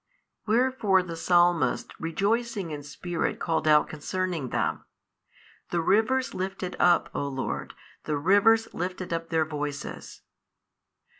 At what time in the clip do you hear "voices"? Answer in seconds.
9.45-10.23